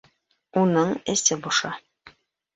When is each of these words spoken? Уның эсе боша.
Уның 0.61 0.95
эсе 1.15 1.39
боша. 1.45 1.73